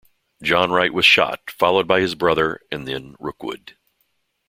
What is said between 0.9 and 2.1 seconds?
was shot, followed by